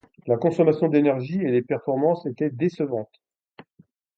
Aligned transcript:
La 0.25 0.35
consommation 0.35 0.89
d'énergie 0.89 1.39
et 1.41 1.51
les 1.51 1.61
performances 1.61 2.25
étaient 2.25 2.49
décevantes. 2.49 3.21